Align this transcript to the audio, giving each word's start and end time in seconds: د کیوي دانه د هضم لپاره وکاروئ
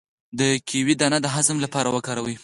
د 0.39 0.41
کیوي 0.67 0.95
دانه 0.99 1.19
د 1.21 1.27
هضم 1.35 1.57
لپاره 1.65 1.89
وکاروئ 1.95 2.35